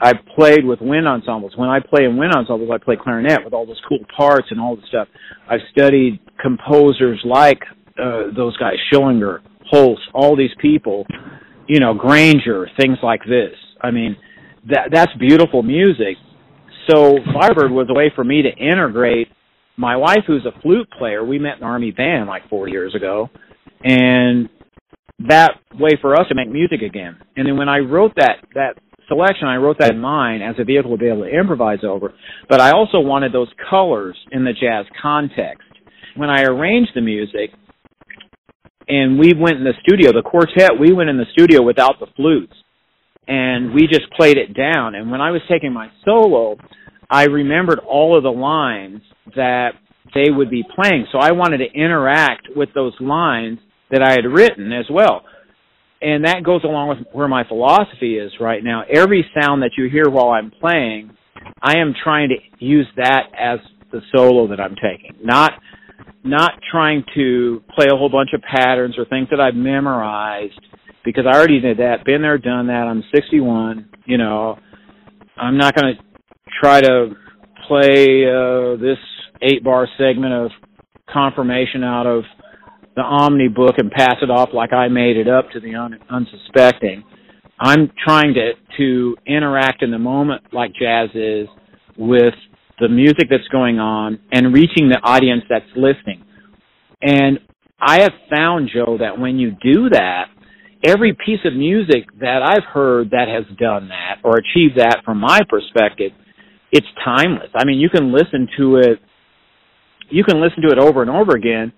[0.00, 1.56] I played with wind ensembles.
[1.56, 4.60] When I play in wind ensembles, I play clarinet with all those cool parts and
[4.60, 5.08] all the stuff.
[5.48, 7.60] I've studied composers like
[7.98, 9.38] uh, those guys, Schillinger,
[9.70, 11.06] Holst, all these people,
[11.66, 13.54] you know, Grainger, things like this.
[13.80, 14.16] I mean,
[14.68, 16.16] that that's beautiful music.
[16.90, 19.28] So Firebird was a way for me to integrate
[19.76, 21.24] my wife, who's a flute player.
[21.24, 23.28] We met in army band like four years ago,
[23.82, 24.48] and
[25.28, 27.16] that way for us to make music again.
[27.36, 28.74] And then when I wrote that that
[29.08, 32.12] selection, I wrote that in mind as a vehicle to be able to improvise over.
[32.48, 35.62] But I also wanted those colors in the jazz context.
[36.16, 37.50] When I arranged the music,
[38.88, 42.06] and we went in the studio, the quartet, we went in the studio without the
[42.16, 42.52] flutes,
[43.26, 44.94] and we just played it down.
[44.94, 46.56] And when I was taking my solo,
[47.10, 49.00] I remembered all of the lines
[49.34, 49.70] that
[50.14, 51.06] they would be playing.
[51.12, 53.58] So I wanted to interact with those lines
[53.90, 55.22] that I had written as well.
[56.00, 58.82] And that goes along with where my philosophy is right now.
[58.92, 61.10] Every sound that you hear while I'm playing,
[61.62, 63.58] I am trying to use that as
[63.92, 65.16] the solo that I'm taking.
[65.24, 65.52] Not
[66.24, 70.60] not trying to play a whole bunch of patterns or things that I've memorized
[71.04, 72.88] because I already did that, been there, done that.
[72.88, 74.58] I'm 61, you know.
[75.36, 76.02] I'm not going to
[76.60, 77.10] try to
[77.68, 78.98] play uh this
[79.42, 80.50] 8 bar segment of
[81.12, 82.24] confirmation out of
[82.94, 87.04] the Omnibook and pass it off like I made it up to the un- unsuspecting.
[87.60, 91.48] I'm trying to to interact in the moment like jazz is
[91.96, 92.34] with
[92.78, 96.24] the music that's going on and reaching the audience that's listening.
[97.00, 97.38] And
[97.80, 100.26] I have found Joe that when you do that,
[100.84, 105.20] every piece of music that I've heard that has done that or achieved that from
[105.20, 106.12] my perspective,
[106.76, 107.50] it's timeless.
[107.54, 109.00] I mean, you can listen to it
[110.10, 111.72] you can listen to it over and over again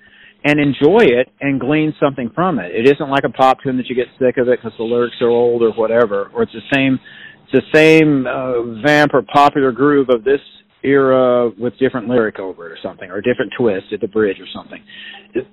[0.45, 2.73] and enjoy it and glean something from it.
[2.75, 5.17] It isn't like a pop tune that you get sick of it because the lyrics
[5.21, 6.99] are old or whatever, or it's the same,
[7.45, 10.41] it's the same uh, vamp or popular groove of this
[10.85, 14.47] era with different lyric over it or something, or different twist at the bridge or
[14.55, 14.83] something.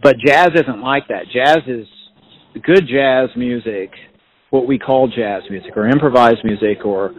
[0.03, 1.25] But jazz isn't like that.
[1.33, 1.87] Jazz is
[2.61, 3.89] good jazz music,
[4.51, 7.13] what we call jazz music or improvised music or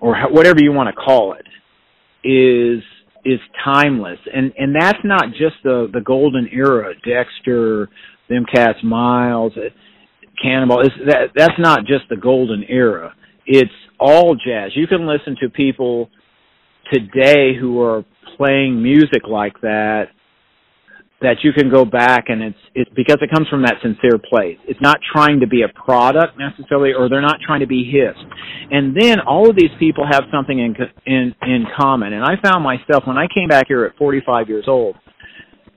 [0.00, 1.46] or whatever you want to call it,
[2.24, 2.82] is
[3.24, 7.88] is timeless, and and that's not just the the golden era, Dexter,
[8.28, 9.52] them cats, Miles,
[10.42, 10.80] Cannonball.
[10.80, 13.14] It's, that that's not just the golden era.
[13.46, 14.72] It's all jazz.
[14.74, 16.10] You can listen to people
[16.92, 18.04] today who are
[18.36, 20.06] playing music like that
[21.24, 24.58] that you can go back and it's it's because it comes from that sincere place.
[24.68, 28.14] It's not trying to be a product necessarily, or they're not trying to be his.
[28.70, 30.74] And then all of these people have something in
[31.06, 32.12] in in common.
[32.12, 34.96] And I found myself when I came back here at 45 years old,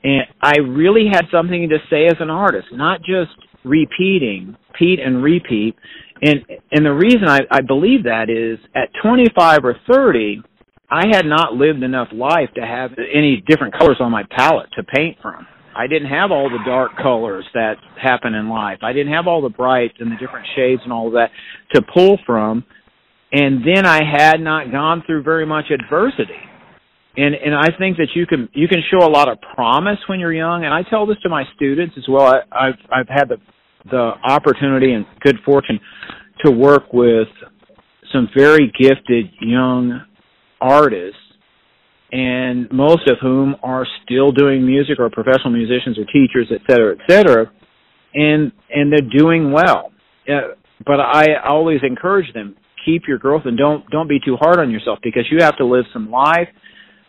[0.03, 5.23] and I really had something to say as an artist, not just repeating, repeat and
[5.23, 5.75] repeat.
[6.21, 10.43] And and the reason I, I believe that is at 25 or 30
[10.89, 14.83] I had not lived enough life to have any different colors on my palette to
[14.83, 15.45] paint from.
[15.75, 18.79] I didn't have all the dark colors that happen in life.
[18.81, 21.29] I didn't have all the bright and the different shades and all of that
[21.75, 22.63] to pull from.
[23.31, 26.39] And then I had not gone through very much adversity.
[27.17, 30.19] And and I think that you can you can show a lot of promise when
[30.19, 30.65] you're young.
[30.65, 32.25] And I tell this to my students as well.
[32.25, 33.37] I, I've I've had the
[33.89, 35.79] the opportunity and good fortune
[36.45, 37.27] to work with
[38.13, 40.01] some very gifted young
[40.61, 41.19] artists
[42.11, 46.95] and most of whom are still doing music or professional musicians or teachers, et cetera,
[46.95, 47.51] et cetera,
[48.13, 49.91] and and they're doing well.
[50.27, 54.59] Uh, but I always encourage them keep your growth and don't don't be too hard
[54.59, 56.47] on yourself because you have to live some life.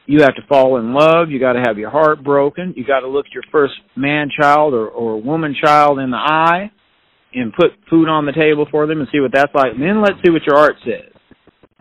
[0.07, 1.31] You have to fall in love.
[1.31, 2.73] You got to have your heart broken.
[2.77, 6.73] You got to look your first man child or or woman child in the eye
[7.35, 9.73] and put food on the table for them and see what that's like.
[9.73, 11.18] And then let's see what your art says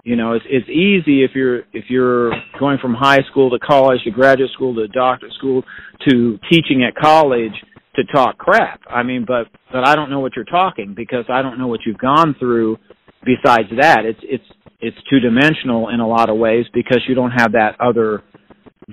[0.07, 3.99] you know it's it's easy if you're if you're going from high school to college
[4.05, 5.61] to graduate school to doctorate school
[6.07, 7.51] to teaching at college
[7.93, 8.79] to talk crap.
[8.89, 11.81] I mean but but i don't know what you're talking because i don't know what
[11.85, 12.77] you've gone through
[13.25, 14.05] besides that.
[14.05, 14.43] It's it's
[14.79, 18.23] it's two dimensional in a lot of ways because you don't have that other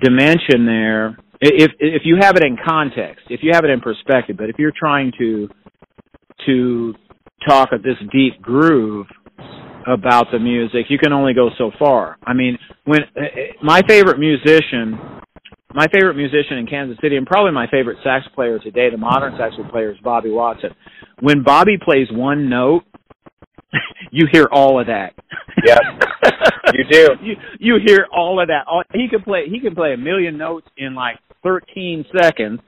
[0.03, 1.17] dimension there.
[1.39, 4.57] If if you have it in context if you have it in perspective but if
[4.59, 5.47] you're trying to
[6.45, 6.93] to
[7.47, 9.07] talk at this deep groove
[9.87, 12.17] about the music, you can only go so far.
[12.23, 13.21] I mean, when uh,
[13.61, 14.99] my favorite musician,
[15.73, 19.35] my favorite musician in Kansas City, and probably my favorite sax player today, the modern
[19.37, 20.71] sax player, is Bobby Watson.
[21.19, 22.83] When Bobby plays one note,
[24.11, 25.13] you hear all of that.
[25.65, 25.77] Yeah,
[26.73, 27.07] you do.
[27.21, 28.65] you you hear all of that.
[28.93, 29.45] He can play.
[29.49, 32.59] He can play a million notes in like 13 seconds,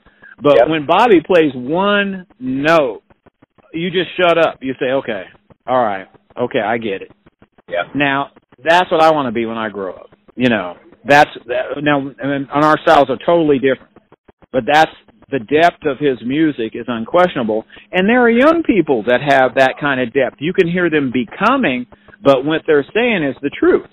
[0.41, 0.69] but yep.
[0.69, 3.01] when Bobby plays one note,
[3.73, 4.59] you just shut up.
[4.61, 5.23] You say, "Okay,
[5.65, 6.07] all right,
[6.39, 7.11] Okay, I get it.
[7.69, 7.83] Yeah.
[7.95, 8.31] Now,
[8.63, 10.09] that's what I want to be when I grow up.
[10.35, 10.75] You know,
[11.05, 13.91] that's that, now, and and our styles are totally different,
[14.51, 14.91] but that's
[15.29, 17.65] the depth of his music is unquestionable.
[17.91, 20.37] And there are young people that have that kind of depth.
[20.39, 21.85] You can hear them becoming,
[22.23, 23.87] but what they're saying is the truth.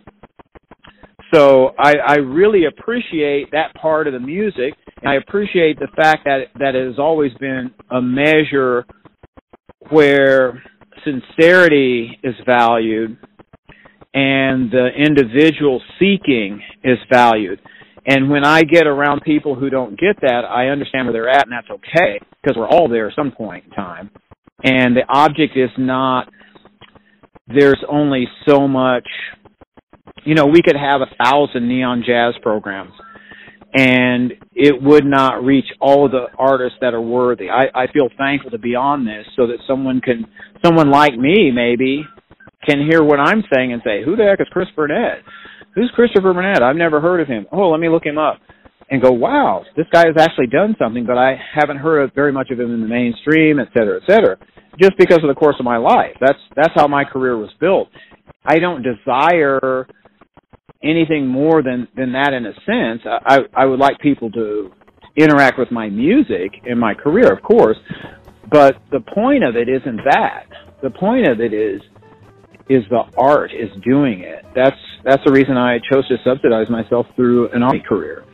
[1.33, 4.75] So I, I really appreciate that part of the music.
[5.03, 8.85] And I appreciate the fact that that it has always been a measure
[9.91, 10.63] where
[11.05, 13.17] sincerity is valued
[14.15, 17.61] and the individual seeking is valued.
[18.07, 21.47] And when I get around people who don't get that, I understand where they're at,
[21.47, 24.11] and that's okay because we're all there at some point in time.
[24.63, 26.29] And the object is not.
[27.49, 29.07] There's only so much.
[30.25, 32.93] You know, we could have a thousand neon jazz programs,
[33.75, 37.51] and it would not reach all of the artists that are worthy.
[37.51, 40.27] I, I feel thankful to be on this so that someone can,
[40.65, 42.05] someone like me maybe,
[42.67, 45.19] can hear what I'm saying and say, "Who the heck is Chris Burnett?
[45.75, 46.63] Who's Christopher Burnett?
[46.63, 47.47] I've never heard of him.
[47.51, 48.39] Oh, let me look him up."
[48.91, 52.51] And go, "Wow, this guy has actually done something, but I haven't heard very much
[52.51, 54.37] of him in the mainstream, et cetera, et cetera."
[54.81, 56.17] Just because of the course of my life.
[56.21, 57.89] That's that's how my career was built.
[58.47, 59.87] I don't desire
[60.85, 63.03] anything more than than that in a sense.
[63.07, 64.73] I I would like people to
[65.17, 67.77] interact with my music and my career, of course,
[68.51, 70.47] but the point of it isn't that.
[70.83, 71.81] The point of it is
[72.69, 74.45] is the art is doing it.
[74.55, 78.25] That's that's the reason I chose to subsidize myself through an art career.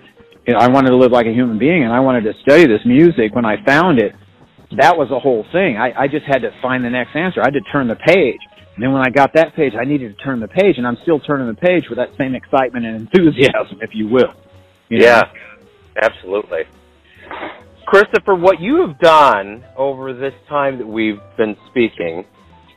[0.46, 2.66] You know, I wanted to live like a human being, and I wanted to study
[2.66, 3.34] this music.
[3.34, 4.12] When I found it,
[4.78, 5.76] that was the whole thing.
[5.76, 7.40] I, I just had to find the next answer.
[7.40, 8.40] I had to turn the page.
[8.80, 10.96] And then when I got that page, I needed to turn the page, and I'm
[11.02, 14.32] still turning the page with that same excitement and enthusiasm, if you will.
[14.88, 15.04] You know?
[15.04, 15.22] Yeah,
[16.02, 16.60] absolutely.
[17.84, 22.24] Christopher, what you have done over this time that we've been speaking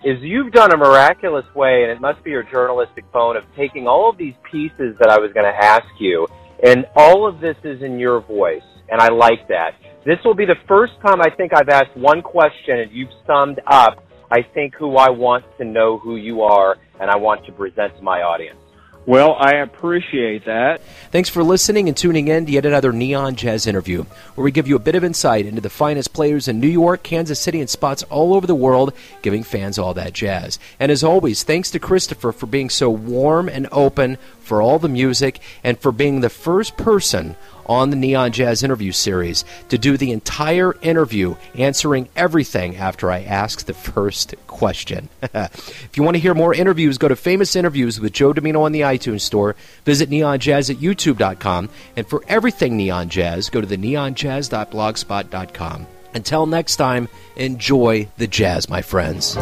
[0.03, 3.87] is you've done a miraculous way, and it must be your journalistic bone of taking
[3.87, 6.27] all of these pieces that I was going to ask you,
[6.65, 9.75] and all of this is in your voice, and I like that.
[10.05, 13.61] This will be the first time I think I've asked one question, and you've summed
[13.71, 17.51] up, I think, who I want to know who you are, and I want to
[17.51, 18.57] present to my audience.
[19.05, 20.81] Well, I appreciate that.
[21.11, 24.67] Thanks for listening and tuning in to yet another Neon Jazz interview, where we give
[24.67, 27.69] you a bit of insight into the finest players in New York, Kansas City, and
[27.69, 30.57] spots all over the world, giving fans all that jazz.
[30.79, 34.89] And as always, thanks to Christopher for being so warm and open for all the
[34.89, 37.35] music and for being the first person
[37.65, 43.21] on the Neon Jazz interview series to do the entire interview, answering everything after I
[43.21, 45.09] ask the first question.
[45.21, 48.71] if you want to hear more interviews, go to Famous Interviews with Joe Dimino on
[48.71, 49.55] the iTunes Store.
[49.85, 51.69] Visit neonjazz at youtube.com.
[51.95, 55.87] And for everything Neon Jazz, go to the neonjazz.blogspot.com.
[56.13, 59.35] Until next time, enjoy the jazz, my friends.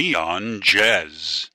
[0.00, 1.49] Neon Jazz.